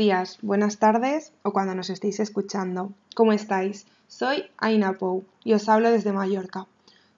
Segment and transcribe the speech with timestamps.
[0.00, 2.94] días, buenas tardes o cuando nos estéis escuchando.
[3.14, 3.86] ¿Cómo estáis?
[4.08, 6.66] Soy Aina Pou y os hablo desde Mallorca.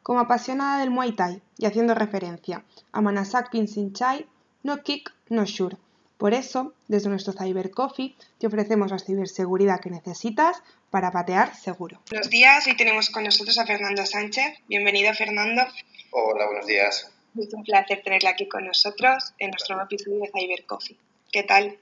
[0.02, 3.50] Como apasionada del Muay Thai y haciendo referencia a Manasak
[3.92, 4.26] Chai,
[4.64, 5.76] no kick, no sure.
[6.18, 10.60] Por eso, desde nuestro Cyber Coffee, te ofrecemos la ciberseguridad que necesitas
[10.90, 12.00] para patear seguro.
[12.10, 14.58] Buenos días, hoy tenemos con nosotros a Fernando Sánchez.
[14.66, 15.62] Bienvenido, Fernando.
[16.10, 17.08] Hola, buenos días.
[17.38, 20.98] Es un placer tenerle aquí con nosotros en nuestro nuevo episodio de Cyber Coffee.
[21.30, 21.78] ¿Qué tal?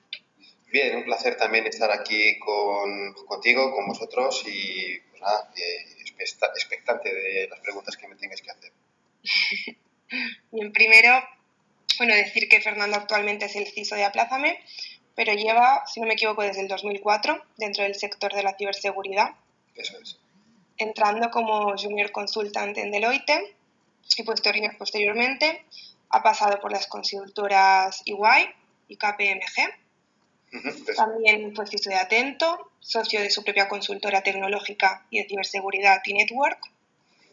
[0.71, 5.51] Bien, un placer también estar aquí con, contigo, con vosotros y pues nada,
[6.55, 8.73] expectante de las preguntas que me tengas que hacer.
[10.53, 11.23] Bien, primero,
[11.99, 14.59] bueno, decir que Fernando actualmente es el CISO de Aplázame,
[15.15, 19.35] pero lleva, si no me equivoco, desde el 2004 dentro del sector de la ciberseguridad.
[19.75, 20.19] Eso es.
[20.77, 23.57] Entrando como junior consultant en Deloitte
[24.17, 25.65] y posteriormente
[26.11, 28.55] ha pasado por las consultoras EY
[28.89, 29.90] y KPMG
[30.97, 36.59] también fue CISO de Atento, socio de su propia consultora tecnológica y de ciberseguridad T-Network.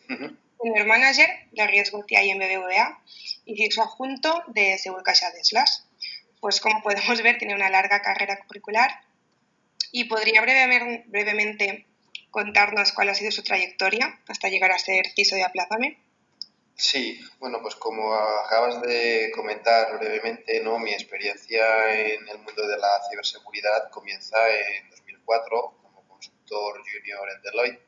[0.09, 2.99] Uh manager de riesgo TI en BBVA
[3.45, 5.81] y CISO adjunto de Segurcaixa de Slash.
[6.39, 8.89] Pues como podemos ver, tiene una larga carrera curricular
[9.91, 11.85] y podría brevemente
[12.31, 15.97] contarnos cuál ha sido su trayectoria hasta llegar a ser CISO de Aplázame.
[16.79, 20.77] Sí, bueno, pues como acabas de comentar brevemente, ¿no?
[20.77, 27.41] mi experiencia en el mundo de la ciberseguridad comienza en 2004 como consultor junior en
[27.41, 27.81] Deloitte,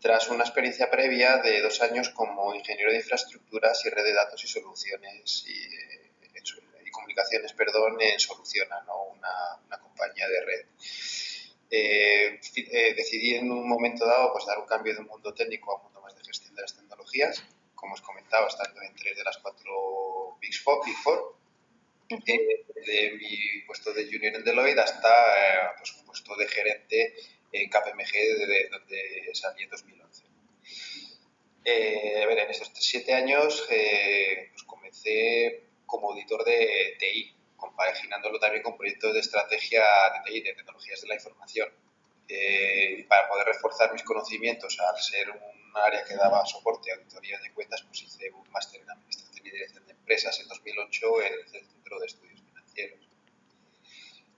[0.00, 4.44] tras una experiencia previa de dos años como ingeniero de infraestructuras y red de datos
[4.44, 9.06] y soluciones y, eh, comunicaciones, perdón, en Soluciona, ¿no?
[9.06, 10.66] una, compañía de red.
[11.68, 15.72] Eh, eh, decidí en un momento dado pues, dar un cambio de un mundo técnico
[15.72, 17.44] a un mundo más de gestión de las tecnologías
[17.84, 21.36] como os comentaba, estando en tres de las cuatro Big Four, Big Four
[22.08, 27.14] eh, de mi puesto de junior en Deloitte hasta eh, pues, un puesto de gerente
[27.52, 30.24] en KPMG, de, donde salí en 2011.
[31.66, 38.62] Eh, a ver, en estos siete años pues comencé como auditor de TI, compaginándolo también
[38.62, 39.84] con proyectos de estrategia
[40.14, 41.68] de TI, de tecnologías de la información.
[43.08, 47.52] para poder reforzar mis conocimientos al ser un área que daba soporte a auditorías de
[47.52, 51.48] cuentas, pues hice un máster en Administración y Dirección de Empresas en 2008 en el
[51.48, 53.08] Centro de Estudios Financieros.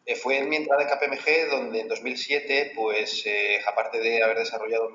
[0.05, 4.39] Eh, fue en mi entrada en KPMG donde en 2007, pues eh, aparte de haber
[4.39, 4.89] desarrollado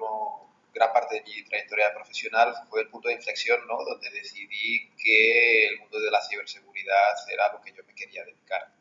[0.74, 3.84] gran parte de mi trayectoria profesional, fue el punto de inflexión ¿no?
[3.84, 8.74] donde decidí que el mundo de la ciberseguridad era lo que yo me quería dedicar.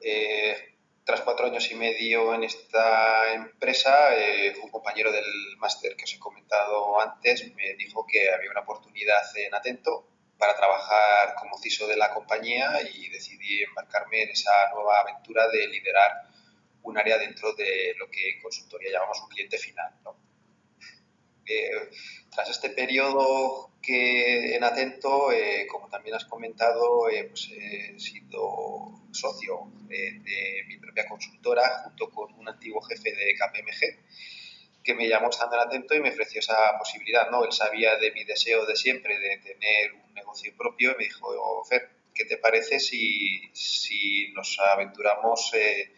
[0.00, 0.73] Eh,
[1.04, 5.24] tras cuatro años y medio en esta empresa, eh, un compañero del
[5.58, 10.56] máster que os he comentado antes me dijo que había una oportunidad en Atento para
[10.56, 16.10] trabajar como CISO de la compañía y decidí embarcarme en esa nueva aventura de liderar
[16.82, 19.92] un área dentro de lo que en consultoría llamamos un cliente final.
[21.46, 21.90] Eh,
[22.34, 29.70] tras este periodo que en Atento, eh, como también has comentado, pues he sido socio
[29.86, 30.20] de,
[30.66, 35.94] mi propia consultora junto con un antiguo jefe de KPMG que me llamó estando atento
[35.94, 37.30] y me ofreció esa posibilidad.
[37.30, 37.44] ¿no?
[37.44, 41.64] Él sabía de mi deseo de siempre de tener un negocio propio y me dijo,
[41.64, 45.94] Fer, ¿qué te parece si, si nos aventuramos eh,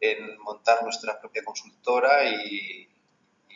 [0.00, 2.88] en montar nuestra propia consultora y,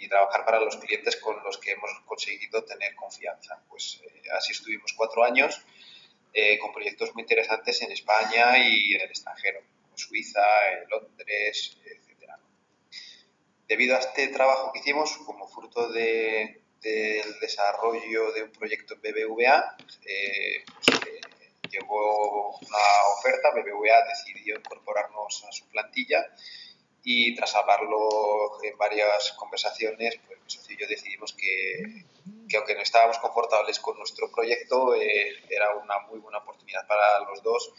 [0.01, 3.63] y, trabajar para los clientes con los que hemos conseguido tener confianza?
[3.69, 5.63] Pues eh, así estuvimos cuatro años
[6.33, 10.43] eh, con proyectos muy interesantes en España y en el extranjero, en Suiza,
[10.73, 12.33] en Londres, etc.
[13.67, 16.61] Debido a este trabajo que hicimos, como fruto del
[17.41, 19.77] desarrollo de un proyecto en BBVA,
[20.07, 21.21] eh, pues, eh,
[21.69, 26.33] llegó una oferta, BBVA decidió incorporarnos a su plantilla
[27.03, 32.05] y tras hablarlo en varias conversaciones, pues mi socio y yo decidimos que,
[32.49, 37.21] que aunque no estábamos confortables con nuestro proyecto, eh, era una muy buena oportunidad para
[37.21, 37.73] los dos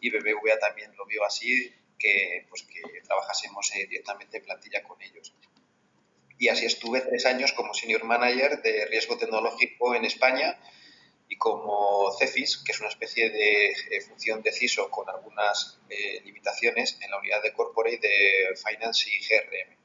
[0.00, 5.00] y BBVA también lo vio así, que, pues, que trabajásemos eh, directamente en plantilla con
[5.00, 5.32] ellos.
[6.38, 10.58] Y así estuve tres años como senior manager de riesgo tecnológico en España
[11.28, 16.20] y como CEFIS, que es una especie de eh, función de CISO con algunas eh,
[16.24, 19.82] limitaciones en la unidad de corporate de Finance y GRM.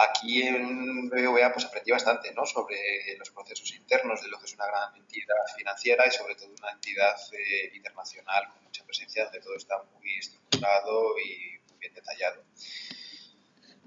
[0.00, 2.46] Aquí en BBVA pues aprendí bastante ¿no?
[2.46, 6.50] sobre los procesos internos de lo que es una gran entidad financiera y sobre todo
[6.56, 11.94] una entidad eh, internacional con mucha presencia donde todo está muy estructurado y muy bien
[11.94, 12.44] detallado.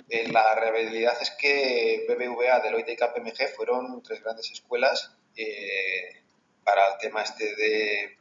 [0.10, 6.21] Eh, la realidad es que BBVA, Deloitte y KPMG fueron tres grandes escuelas eh,
[6.64, 8.18] para el tema este de,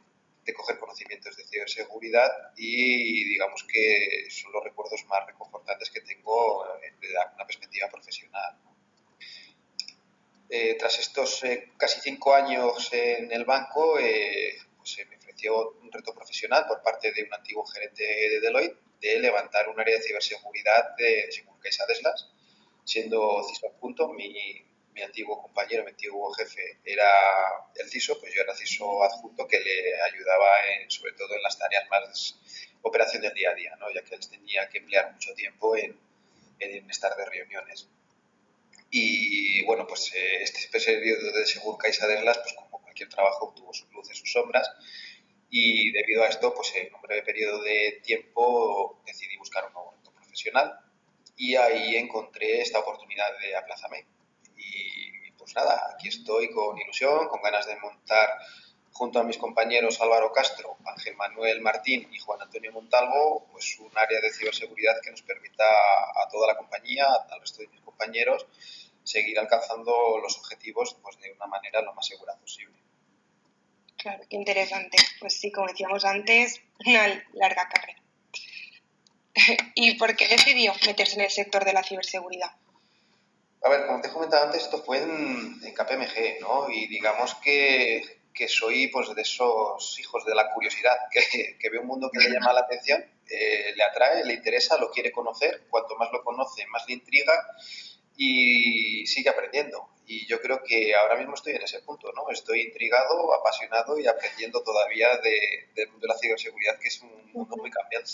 [0.53, 7.15] coger conocimientos de ciberseguridad y digamos que son los recuerdos más reconfortantes que tengo desde
[7.35, 8.57] una perspectiva profesional.
[10.49, 11.41] Eh, tras estos
[11.77, 17.23] casi cinco años en el banco, pues, me ofreció un reto profesional por parte de
[17.23, 22.29] un antiguo gerente de Deloitte de levantar un área de ciberseguridad de Securcasa Deslas,
[22.83, 27.09] siendo CISO adjunto, mi, mi antiguo compañero, mi antiguo jefe era
[27.75, 30.47] el CISO, pues yo era CISO adjunto que le ayudaba
[30.87, 32.39] sobre todo en las tareas más
[32.81, 33.91] operación del día a día, ¿no?
[33.91, 35.97] ya que él tenía que emplear mucho tiempo en,
[36.59, 37.87] en estar de reuniones.
[38.89, 43.89] Y bueno, pues eh, este periodo de Securcasa Deslas, pues como cualquier trabajo, tuvo sus
[43.91, 44.69] luces, sus sombras
[45.49, 49.93] y debido a esto, pues en un breve periodo de tiempo decidí buscar un nuevo
[49.97, 50.79] reto profesional
[51.35, 54.05] y ahí encontré esta oportunidad de Aplázame.
[55.51, 58.29] Pues nada, aquí estoy con ilusión, con ganas de montar
[58.93, 63.91] junto a mis compañeros Álvaro Castro, Ángel Manuel Martín y Juan Antonio Montalvo, pues un
[63.97, 68.45] área de ciberseguridad que nos permita a toda la compañía, al resto de mis compañeros,
[69.03, 72.77] seguir alcanzando los objetivos pues, de una manera lo más segura posible.
[73.97, 74.97] Claro, qué interesante.
[75.19, 78.01] Pues sí, como decíamos antes, una larga carrera.
[79.75, 82.51] ¿Y por qué decidió meterse en el sector de la ciberseguridad?
[83.63, 86.67] A ver, como te he comentado antes, esto fue en, KPMG, ¿no?
[86.69, 88.01] Y digamos que,
[88.47, 92.31] soy pues de esos hijos de la curiosidad, que, que ve un mundo que le
[92.31, 96.65] llama la atención, eh, le atrae, le interesa, lo quiere conocer, cuanto más lo conoce,
[96.67, 97.33] más le intriga
[98.17, 99.89] y sigue aprendiendo.
[100.07, 102.29] Y yo creo que ahora mismo estoy en ese punto, ¿no?
[102.31, 107.55] Estoy intrigado, apasionado y aprendiendo todavía de, de, de la ciberseguridad, que es un mundo
[107.57, 108.11] muy cambiante.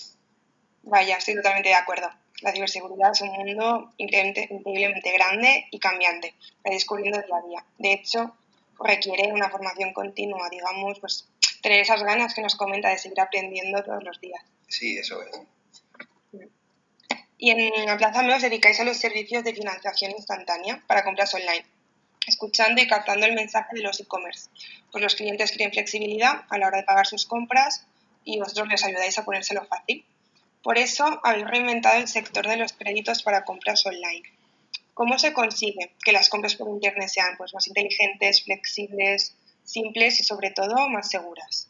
[0.90, 2.10] Vaya, estoy totalmente de acuerdo.
[2.42, 7.66] La ciberseguridad es un mundo increíblemente grande y cambiante, descubriendo día a día.
[7.78, 8.38] De hecho,
[8.80, 11.28] requiere una formación continua, digamos, pues
[11.62, 14.42] tener esas ganas que nos comenta de seguir aprendiendo todos los días.
[14.70, 15.42] Sí, eso es.
[17.38, 21.66] Y en Plaza os dedicáis a los servicios de financiación instantánea para compras online,
[22.26, 24.50] escuchando y captando el mensaje de los e-commerce.
[24.92, 27.86] Pues los clientes quieren flexibilidad a la hora de pagar sus compras
[28.24, 30.06] y vosotros les ayudáis a ponérselo fácil.
[30.68, 34.24] Por eso habéis reinventado el sector de los créditos para compras online.
[34.94, 39.34] ¿Cómo se consigue que las compras por Internet sean pues, más inteligentes, flexibles,
[39.64, 41.70] simples y sobre todo más seguras?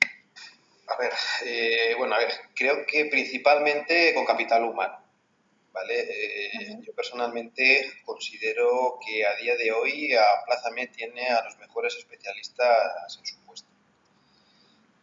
[0.00, 1.12] A ver,
[1.44, 4.96] eh, bueno, a ver, creo que principalmente con capital humano.
[5.90, 13.18] Eh, yo personalmente considero que a día de hoy Aplázame tiene a los mejores especialistas
[13.18, 13.37] en su.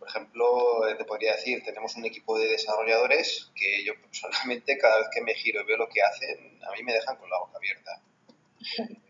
[0.05, 4.99] Por ejemplo, eh, te podría decir, tenemos un equipo de desarrolladores que yo personalmente cada
[4.99, 7.39] vez que me giro y veo lo que hacen, a mí me dejan con la
[7.39, 8.01] boca abierta.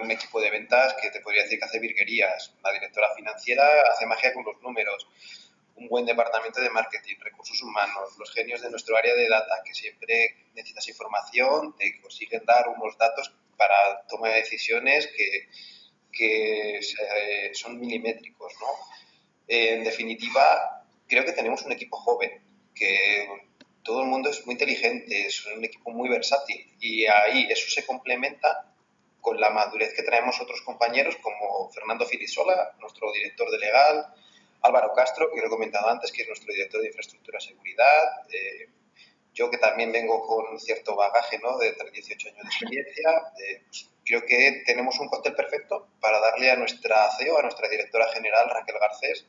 [0.00, 4.06] Un equipo de ventas que te podría decir que hace virguerías, una directora financiera hace
[4.06, 5.08] magia con los números,
[5.74, 9.74] un buen departamento de marketing, recursos humanos, los genios de nuestro área de data, que
[9.74, 15.48] siempre necesitas información, te consiguen dar unos datos para toma de decisiones que,
[16.12, 16.80] que
[17.52, 18.52] son milimétricos.
[18.60, 18.68] ¿no?
[19.48, 22.42] En definitiva, creo que tenemos un equipo joven,
[22.74, 23.28] que
[23.82, 27.86] todo el mundo es muy inteligente, es un equipo muy versátil y ahí eso se
[27.86, 28.72] complementa
[29.20, 34.06] con la madurez que traemos otros compañeros como Fernando Filisola, nuestro director de legal,
[34.62, 38.02] Álvaro Castro, que lo he comentado antes, que es nuestro director de infraestructura y seguridad.
[38.32, 38.68] Eh,
[39.34, 41.58] yo que también vengo con cierto bagaje ¿no?
[41.58, 46.50] de 18 años de experiencia, eh, pues, creo que tenemos un cóctel perfecto para darle
[46.50, 49.26] a nuestra CEO, a nuestra directora general Raquel Garcés,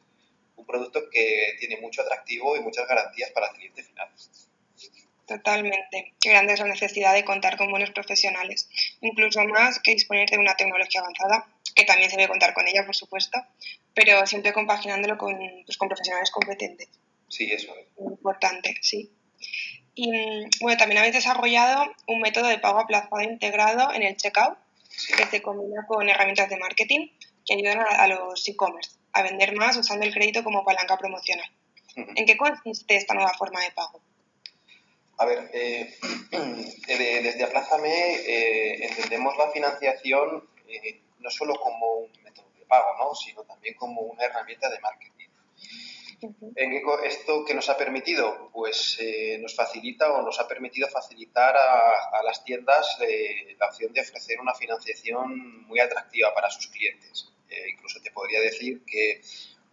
[0.68, 4.10] producto que tiene mucho atractivo y muchas garantías para el cliente final.
[5.26, 6.14] Totalmente.
[6.22, 8.70] Qué grande es la necesidad de contar con buenos profesionales,
[9.02, 12.86] incluso más que disponer de una tecnología avanzada, que también se debe contar con ella,
[12.86, 13.38] por supuesto,
[13.94, 16.88] pero siempre compaginándolo con, pues, con profesionales competentes.
[17.28, 17.88] Sí, eso es.
[18.00, 19.12] importante, sí.
[19.96, 24.58] Y bueno, también habéis desarrollado un método de pago aplazado integrado en el checkout
[25.18, 27.08] que se combina con herramientas de marketing
[27.46, 31.50] que ayudan a, los e-commerce a vender más usando el crédito como palanca promocional.
[31.96, 34.00] ¿En qué consiste esta nueva forma de pago?
[35.18, 35.96] A ver, eh,
[36.88, 43.16] desde Aplázame eh, entendemos la financiación eh, no solo como un método de pago, ¿no?
[43.16, 45.28] sino también como una herramienta de marketing.
[46.56, 48.50] ¿En qué, ¿Esto que nos ha permitido?
[48.52, 49.00] Pues
[49.40, 52.98] nos facilita o nos ha permitido facilitar a, las tiendas
[53.60, 57.32] la opción de ofrecer una financiación muy atractiva para sus clientes.
[57.72, 59.22] Incluso te podría decir que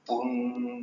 [0.09, 0.83] un,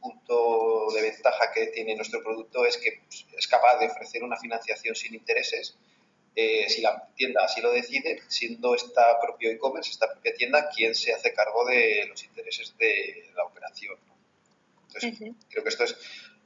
[0.00, 3.00] punto de ventaja que tiene nuestro producto es que
[3.36, 5.76] es capaz de ofrecer una financiación sin intereses
[6.36, 10.94] eh, si la tienda así lo decide, siendo esta propio e-commerce, esta propia tienda, quien
[10.94, 13.96] se hace cargo de los intereses de la operación.
[14.86, 15.96] Entonces, creo que esto es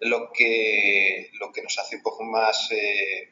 [0.00, 3.30] lo que, lo que nos hace un poco más, eh,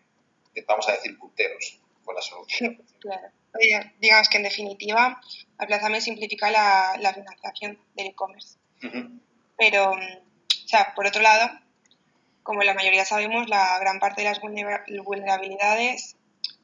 [0.66, 2.82] vamos a decir, punteros con la solución.
[3.00, 3.28] claro.
[4.00, 5.20] Digamos que en definitiva,
[5.58, 8.58] Aplázame simplifica la, la financiación del e-commerce.
[9.56, 11.50] Pero, o sea, por otro lado,
[12.42, 16.16] como la mayoría sabemos, la gran parte de las vulnerabilidades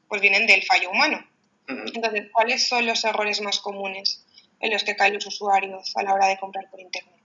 [0.07, 1.25] pues vienen del fallo humano.
[1.67, 4.25] Entonces, ¿cuáles son los errores más comunes
[4.59, 7.18] en los que caen los usuarios a la hora de comprar por Internet?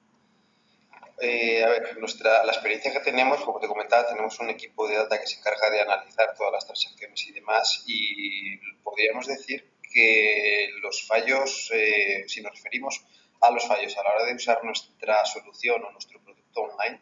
[1.20, 4.96] Eh, a ver, nuestra, la experiencia que tenemos, como te comentaba, tenemos un equipo de
[4.96, 10.70] data que se encarga de analizar todas las transacciones y demás y podríamos decir que
[10.82, 13.04] los fallos, eh, si nos referimos
[13.40, 17.00] a los fallos a la hora de usar nuestra solución o nuestro producto online,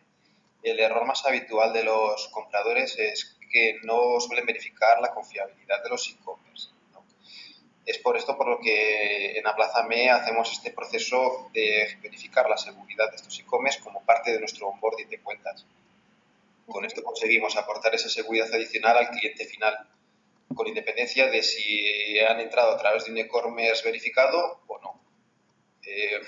[0.63, 5.89] el error más habitual de los compradores es que no suelen verificar la confiabilidad de
[5.89, 6.17] los.
[7.85, 13.11] Es por esto por lo que en Aplázame hacemos este proceso de verificar la seguridad
[13.11, 15.67] de estos e-commerce como parte de nuestro onboarding de cuentas.
[16.67, 19.77] Con esto conseguimos aportar esa seguridad adicional al cliente final,
[20.55, 25.01] con independencia de si han entrado a través de un e-commerce verificado o no.
[25.85, 26.21] Eh,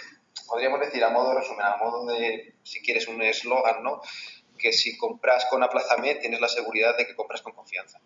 [0.49, 4.01] podríamos decir a modo de resumen, a modo de, si quieres, un eslogan, ¿no?
[4.59, 8.01] Que si compras con Aplázame tienes la seguridad de que compras con confianza.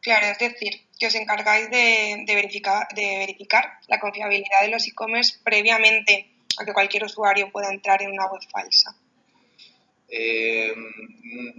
[0.00, 5.38] Claro, es decir, que os encargáis de, verificar, de verificar la confiabilidad de los e-commerce
[5.44, 8.96] previamente a que cualquier usuario pueda entrar en una web falsa.
[10.08, 10.74] Eh,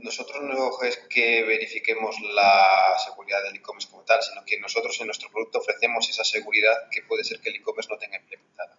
[0.03, 5.07] nosotros no es que verifiquemos la seguridad del e-commerce como tal, sino que nosotros en
[5.07, 8.77] nuestro producto ofrecemos esa seguridad que puede ser que el e-commerce no tenga implementada.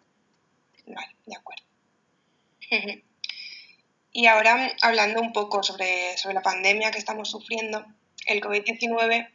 [0.86, 1.64] Vale, de acuerdo.
[4.14, 7.82] Y ahora hablando un poco sobre, sobre la pandemia que estamos sufriendo,
[8.26, 9.26] el COVID-19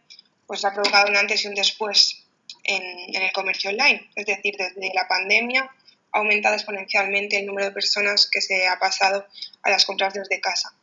[0.48, 2.24] pues ha provocado un antes y un después
[2.64, 4.10] en, el comercio online.
[4.16, 5.70] Es decir, desde la pandemia
[6.12, 9.28] ha aumentado exponencialmente el número de personas que se ha pasado
[9.62, 10.74] a las compras desde casa,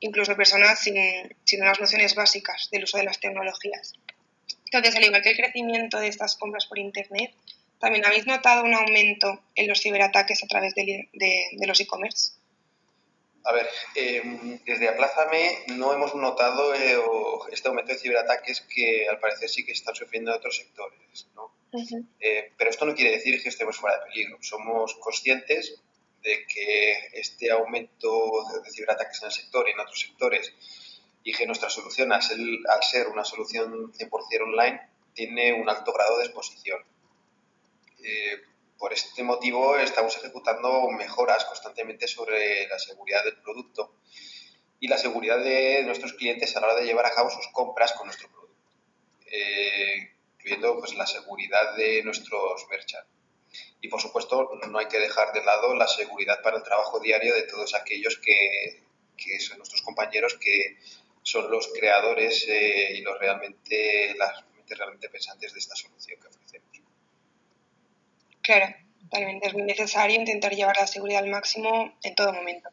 [0.00, 0.94] incluso personas sin,
[1.44, 3.94] sin unas nociones básicas del uso de las tecnologías.
[4.66, 7.32] Entonces, al igual que el crecimiento de estas compras por Internet,
[7.80, 12.32] también habéis notado un aumento en los ciberataques a través de, de los e-commerce.
[13.44, 16.98] A ver, em, desde Aplázame no hemos notado eh,
[17.50, 21.52] este aumento de ciberataques que al parecer sí que están sufriendo otros sectores, ¿no?
[22.20, 24.38] Eh, pero esto no quiere decir que estemos fuera de peligro.
[24.40, 25.80] Somos conscientes
[26.22, 28.30] de que este aumento
[28.62, 30.52] de ciberataques en el sector y en otros sectores
[31.22, 34.80] y que nuestra solución, al ser, una solución 100% online,
[35.14, 36.82] tiene un alto grado de exposición.
[38.02, 38.42] Eh,
[38.78, 43.96] por este motivo estamos ejecutando mejoras constantemente sobre la seguridad del producto
[44.80, 47.92] y la seguridad de nuestros clientes a la hora de llevar a cabo sus compras
[47.94, 48.70] con nuestro producto,
[49.26, 53.10] eh, incluyendo pues, la seguridad de nuestros merchants.
[53.80, 57.34] Y por supuesto no hay que dejar de lado la seguridad para el trabajo diario
[57.34, 58.84] de todos aquellos que,
[59.16, 60.78] que son nuestros compañeros que
[61.22, 66.28] son los creadores eh, y los realmente, las mentes realmente pensantes de esta solución que
[66.28, 66.67] ofrecemos.
[68.48, 68.74] Claro,
[69.10, 72.70] también es muy necesario intentar llevar la seguridad al máximo en todo momento.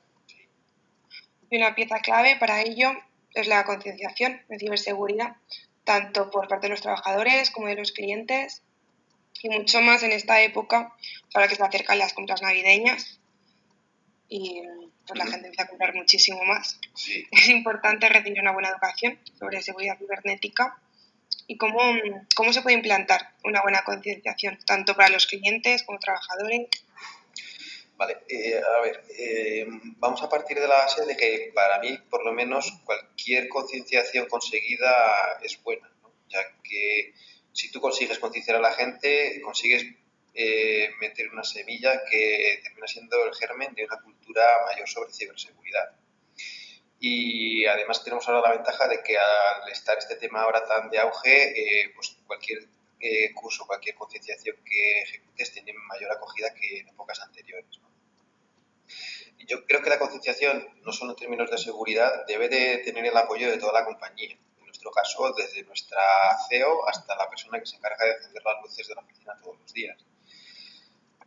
[1.50, 2.94] Y una pieza clave para ello
[3.34, 5.36] es la concienciación de ciberseguridad,
[5.84, 8.62] tanto por parte de los trabajadores como de los clientes,
[9.44, 10.96] y mucho más en esta época,
[11.34, 13.20] ahora que se acercan las compras navideñas
[14.30, 14.62] y
[15.06, 16.80] pues, la gente empieza a comprar muchísimo más.
[17.32, 20.80] Es importante recibir una buena educación sobre seguridad cibernética
[21.48, 21.80] y cómo,
[22.36, 26.68] cómo se puede implantar una buena concienciación, tanto para los clientes como trabajadores.
[27.98, 29.66] Vale, eh, a ver, eh,
[29.98, 34.28] vamos a partir de la base de que para mí, por lo menos, cualquier concienciación
[34.28, 35.90] conseguida es buena,
[36.28, 37.14] ya que
[37.54, 39.86] si tú consigues concienciar a la gente, consigues
[40.34, 45.96] eh, meter una semilla que termina siendo el germen de una cultura mayor sobre ciberseguridad.
[47.00, 51.00] Y además tenemos ahora la ventaja de que al estar este tema ahora tan de
[51.00, 52.68] auge, eh, pues cualquier
[53.00, 57.80] eh, curso, cualquier concienciación que ejecutes tiene mayor acogida que en épocas anteriores.
[59.48, 63.16] Yo creo que la concienciación, no solo en términos de seguridad, debe de tener el
[63.16, 64.32] apoyo de toda la compañía.
[64.58, 66.02] En nuestro caso, desde nuestra
[66.50, 69.60] CEO hasta la persona que se encarga de encender las luces de la oficina todos
[69.60, 70.04] los días.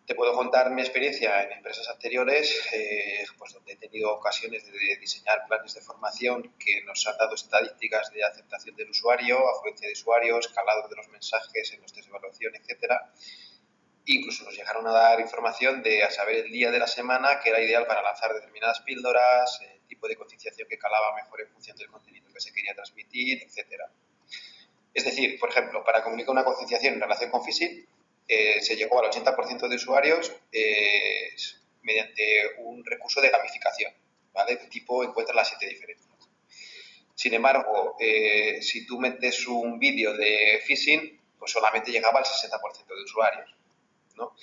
[0.08, 4.96] Te puedo contar mi experiencia en empresas anteriores, eh, pues donde he tenido ocasiones de
[4.98, 9.92] diseñar planes de formación que nos han dado estadísticas de aceptación del usuario, afluencia de
[9.92, 13.12] usuarios, escalado de los mensajes en los test de evaluación, etcétera.
[14.06, 17.50] Incluso nos llegaron a dar información de a saber el día de la semana que
[17.50, 21.76] era ideal para lanzar determinadas píldoras, el tipo de concienciación que calaba mejor en función
[21.76, 23.82] del contenido que se quería transmitir, etc.
[24.94, 27.86] Es decir, por ejemplo, para comunicar una concienciación en relación con phishing,
[28.28, 31.34] eh, se llegó al 80% de usuarios eh,
[31.80, 33.92] mediante un recurso de gamificación,
[34.34, 34.56] ¿vale?
[34.70, 36.12] Tipo encuentra las siete diferencias.
[37.14, 42.86] Sin embargo, eh, si tú metes un vídeo de phishing, pues solamente llegaba al 60%
[42.86, 43.56] de usuarios.
[44.14, 44.34] ¿no?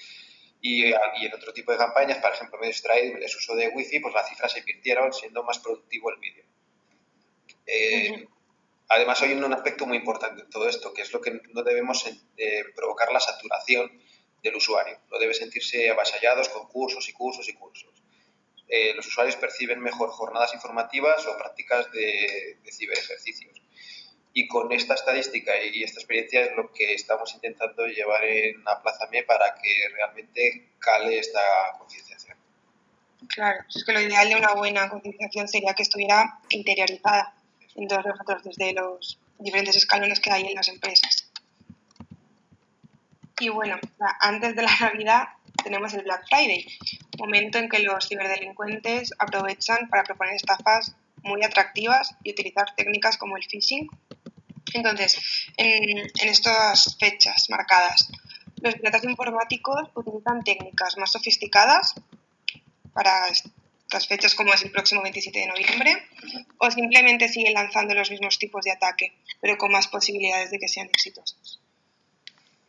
[0.62, 4.14] Y, en otro tipo de campañas, por ejemplo, medio extraer el uso de Wi-Fi, pues
[4.16, 6.44] las cifras se invirtieron siendo más productivo el vídeo.
[8.90, 12.06] Además, hay un aspecto muy importante en todo esto, que es lo que no debemos
[12.38, 13.92] eh, provocar la saturación
[14.42, 15.00] del usuario.
[15.12, 17.90] No debe sentirse avasallados con cursos y cursos y cursos.
[18.68, 23.62] Eh, los usuarios perciben mejor jornadas informativas o prácticas de, de ciberejercicios.
[24.34, 28.82] Y con esta estadística y esta experiencia es lo que estamos intentando llevar en la
[28.82, 31.40] Plaza ME para que realmente cale esta
[31.78, 32.38] concienciación.
[33.30, 37.34] Claro, es que lo ideal de una buena concienciación sería que estuviera interiorizada
[37.76, 41.30] en todos nosotros, desde los diferentes escalones que hay en las empresas.
[43.40, 43.78] Y bueno,
[44.22, 45.28] antes de la Navidad
[45.64, 46.66] tenemos el Black Friday,
[47.18, 53.36] momento en que los ciberdelincuentes aprovechan para proponer estafas muy atractivas y utilizar técnicas como
[53.36, 53.90] el phishing
[54.74, 55.18] entonces,
[55.58, 58.10] en, estas fechas marcadas,
[58.62, 61.96] los piratas informáticos utilizan técnicas más sofisticadas
[62.94, 63.28] para
[63.86, 65.96] estas fechas como es el próximo 27 de noviembre
[66.58, 70.68] o simplemente siguen lanzando los mismos tipos de ataque, pero con más posibilidades de que
[70.68, 71.62] sean exitosos.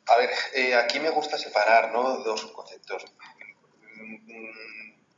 [0.07, 2.19] A ver, eh, aquí me gusta separar ¿no?
[2.19, 3.07] dos conceptos.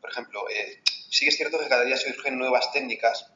[0.00, 3.30] Por ejemplo, eh, sí que es cierto que cada día surgen nuevas técnicas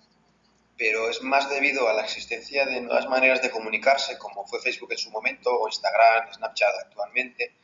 [0.83, 4.91] pero es más debido a la existencia de nuevas maneras de comunicarse, como fue Facebook
[4.91, 7.55] en su momento, o Instagram, Snapchat actualmente,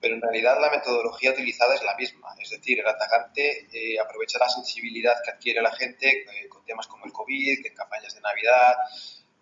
[0.00, 4.38] pero en realidad la metodología utilizada es la misma, es decir, el atacante eh, aprovecha
[4.38, 8.20] la sensibilidad que adquiere la gente eh, con temas como el COVID, en campañas de
[8.20, 8.76] Navidad,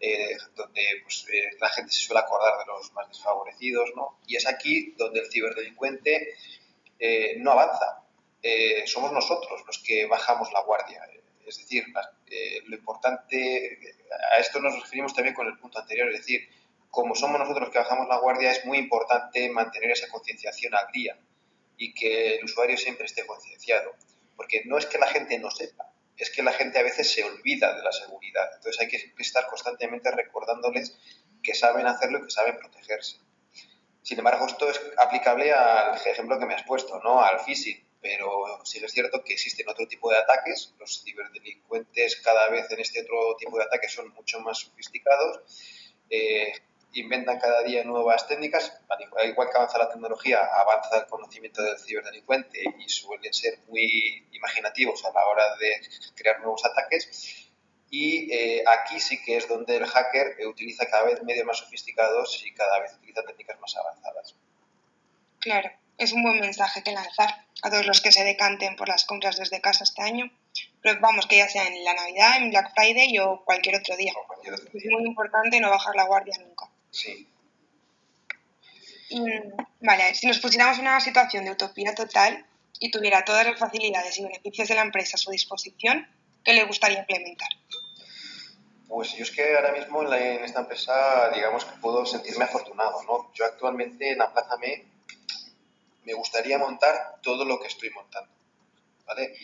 [0.00, 1.26] eh, donde pues,
[1.60, 4.18] la gente se suele acordar de los más desfavorecidos, ¿no?
[4.26, 6.34] Y es aquí donde el ciberdelincuente
[7.38, 8.02] no avanza.
[8.86, 11.02] somos nosotros los que bajamos la guardia.
[11.46, 11.84] Es decir,
[12.28, 13.78] eh, lo importante,
[14.36, 16.48] a esto nos referimos también con el punto anterior, es decir,
[16.96, 21.14] como somos nosotros que bajamos la guardia, es muy importante mantener esa concienciación al día
[21.76, 23.92] y que el usuario siempre esté concienciado.
[24.34, 27.22] Porque no es que la gente no sepa, es que la gente a veces se
[27.22, 28.48] olvida de la seguridad.
[28.54, 30.96] Entonces hay que estar constantemente recordándoles
[31.42, 33.18] que saben hacerlo y que saben protegerse.
[34.00, 37.22] Sin embargo, esto es aplicable al ejemplo que me has puesto, ¿no?
[37.22, 40.72] Al phishing pero sí es cierto que existen otro tipo de ataques.
[40.78, 45.40] Los ciberdelincuentes cada vez en este otro tipo de ataques son mucho más sofisticados.
[46.08, 46.52] Eh,
[46.92, 48.72] inventan cada día nuevas técnicas,
[49.24, 55.04] igual que avanza la tecnología, avanza el conocimiento del ciberdelincuente y suelen ser muy imaginativos
[55.04, 55.80] a la hora de
[56.14, 57.46] crear nuevos ataques.
[57.90, 62.42] Y eh, aquí sí que es donde el hacker utiliza cada vez medios más sofisticados
[62.44, 64.34] y cada vez utiliza técnicas más avanzadas.
[65.38, 69.04] Claro, es un buen mensaje que lanzar a todos los que se decanten por las
[69.04, 70.30] compras desde casa este año.
[70.82, 74.12] Pero vamos, que ya sea en la Navidad, en Black Friday o cualquier otro día.
[74.44, 76.65] Es muy importante no bajar la guardia nunca.
[76.96, 77.28] Sí.
[79.80, 82.44] vale, si nos pusiéramos en una situación de utopía total
[82.80, 86.08] y tuviera todas las facilidades y beneficios de la empresa a su disposición,
[86.44, 87.48] ¿qué le gustaría implementar?
[88.88, 93.30] Pues yo es que ahora mismo en, esta empresa, digamos que puedo sentirme afortunado, ¿no?
[93.34, 94.84] Yo actualmente en Aplázame
[96.04, 98.30] me gustaría montar todo lo que estoy montando.
[99.06, 99.34] ¿vale?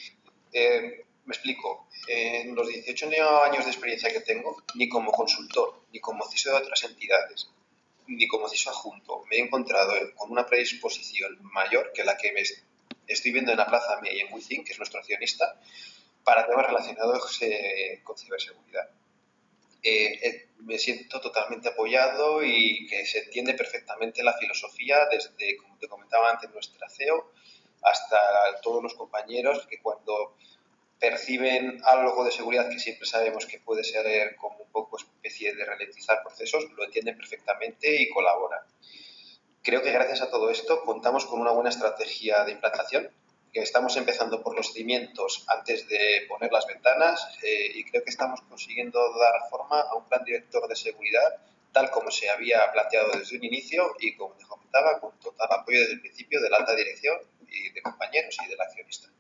[0.53, 1.89] Eh, me explico.
[2.09, 3.07] En los 18
[3.45, 7.49] años de experiencia que tengo, ni como consultor, ni como CISO de otras entidades,
[8.07, 12.43] ni como CISO adjunto, me he encontrado con una predisposición mayor que la que me
[13.07, 15.61] estoy viendo en la Plaza y en Within, que es nuestro accionista,
[16.25, 18.89] para temas relacionados eh, con ciberseguridad.
[19.83, 25.77] Eh, eh, me siento totalmente apoyado y que se entiende perfectamente la filosofía desde, como
[25.79, 27.33] te comentaba antes, nuestra CEO
[27.83, 28.21] hasta
[28.63, 30.37] todos los compañeros que cuando
[31.03, 35.65] perciben algo de seguridad que siempre sabemos que puede ser como un poco especie de
[35.65, 38.61] ralentizar procesos, lo entienden perfectamente y colaboran.
[39.65, 43.11] Creo que gracias a todo esto contamos con una buena estrategia de implantación
[43.53, 48.11] que estamos empezando por los cimientos antes de poner las ventanas eh, y creo que
[48.11, 51.37] estamos consiguiendo dar forma a un plan director de seguridad
[51.73, 55.81] tal como se había planteado desde un inicio y como te comentaba, con total apoyo
[55.81, 59.12] desde el principio de la alta dirección y de compañeros y del accionista.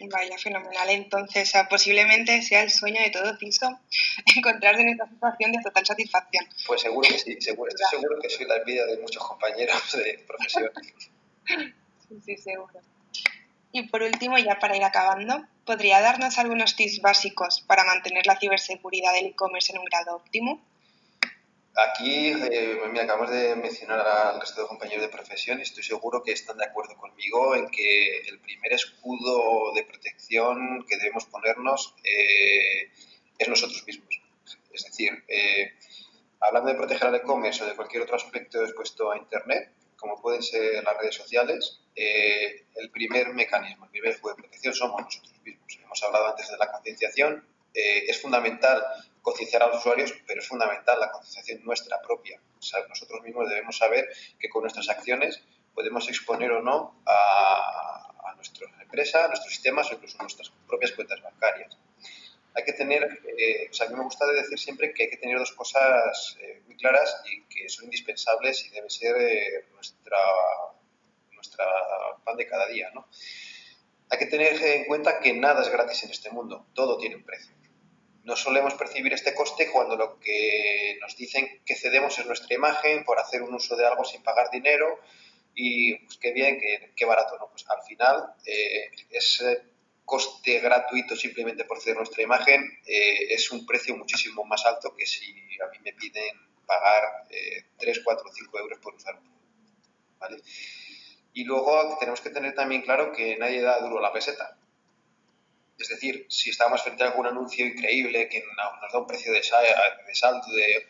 [0.00, 0.90] Vaya, fenomenal.
[0.90, 3.80] Entonces, posiblemente sea el sueño de todo CISO
[4.36, 6.46] encontrarse en esta situación de total satisfacción.
[6.66, 10.24] Pues seguro que sí, seguro, estoy seguro que soy la envidia de muchos compañeros de
[10.26, 10.70] profesión.
[12.08, 12.80] sí, sí, seguro.
[13.72, 18.38] Y por último, ya para ir acabando, ¿podría darnos algunos tips básicos para mantener la
[18.38, 20.62] ciberseguridad del e-commerce en un grado óptimo?
[21.78, 26.22] Aquí, eh, mira, acabamos de mencionar al resto de compañeros de profesión y estoy seguro
[26.22, 31.94] que están de acuerdo conmigo en que el primer escudo de protección que debemos ponernos
[32.02, 32.90] eh,
[33.36, 34.22] es nosotros mismos.
[34.72, 35.74] Es decir, eh,
[36.40, 40.42] hablando de proteger al e-commerce o de cualquier otro aspecto expuesto a Internet, como pueden
[40.42, 45.34] ser las redes sociales, eh, el primer mecanismo, el primer escudo de protección somos nosotros
[45.44, 45.78] mismos.
[45.84, 47.46] Hemos hablado antes de la concienciación.
[47.74, 48.82] es fundamental
[49.26, 52.40] concienciar a los usuarios, pero es fundamental la concienciación nuestra propia.
[52.88, 54.08] nosotros mismos debemos saber
[54.38, 55.42] que con nuestras acciones
[55.74, 60.52] podemos exponer o no a, a nuestra empresa, a nuestros sistemas o incluso a nuestras
[60.68, 61.76] propias cuentas bancarias.
[62.54, 63.02] Hay que tener,
[63.36, 66.36] eh, o sea, a mí me gusta decir siempre que hay que tener dos cosas
[66.40, 70.18] eh, muy claras y que son indispensables y debe ser eh, nuestra,
[71.32, 71.66] nuestra
[72.24, 73.08] pan de cada día, ¿no?
[74.08, 77.24] Hay que tener en cuenta que nada es gratis en este mundo, todo tiene un
[77.24, 77.56] precio
[78.26, 83.04] no solemos percibir este coste cuando lo que nos dicen que cedemos es nuestra imagen
[83.04, 84.98] por hacer un uso de algo sin pagar dinero
[85.54, 86.60] y pues qué bien,
[86.94, 87.48] qué, barato, ¿no?
[87.48, 89.62] Pues al final eh, ese
[90.04, 95.06] coste gratuito simplemente por ceder nuestra imagen eh, es un precio muchísimo más alto que
[95.06, 95.32] si
[95.64, 96.36] a mí me piden
[96.66, 99.36] pagar eh, 3, 4, 5 euros por usar un
[100.18, 100.38] ¿vale?
[101.32, 104.58] Y luego tenemos que tener también claro que nadie da duro la peseta.
[105.78, 108.42] Es decir, si estamos frente a algún anuncio increíble que
[108.82, 110.88] nos da un precio de, salto de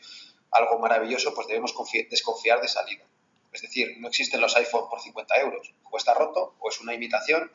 [0.53, 1.75] algo maravilloso, pues debemos
[2.09, 3.05] desconfiar de salida.
[3.53, 5.75] Es decir, no existen los iPhone por 50 euros.
[5.91, 7.51] O está roto, o es una imitación,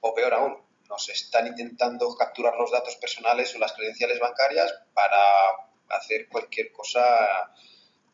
[0.00, 5.18] o peor aún, nos están intentando capturar los datos personales o las credenciales bancarias para
[5.88, 7.02] hacer cualquier cosa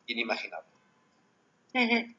[0.07, 0.69] inimaginable.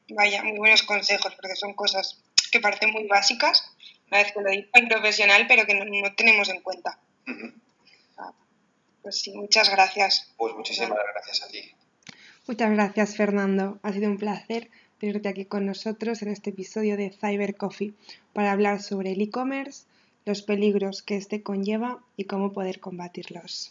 [0.08, 3.71] Vaya, muy buenos consejos, porque son cosas que parecen muy básicas,
[4.18, 6.98] vez que lo dice un profesional, pero que no, tenemos en cuenta.
[8.18, 8.32] Ah,
[9.02, 10.32] pues sí, muchas gracias.
[10.36, 11.70] Pues muchísimas gracias a ti.
[12.46, 13.78] Muchas gracias, Fernando.
[13.82, 17.94] Ha sido un placer tenerte aquí con nosotros en este episodio de Cyber Coffee
[18.32, 19.84] para hablar sobre el e-commerce,
[20.24, 23.70] los peligros que éste conlleva y cómo poder combatirlos.